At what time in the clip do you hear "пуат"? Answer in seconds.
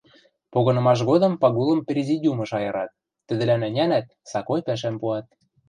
5.01-5.25